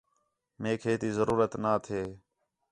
میک 0.61 0.81
ہے 0.87 0.93
تی 1.01 1.09
ضرورت 1.17 1.51
نہ 1.63 1.73
تھے 1.85 2.01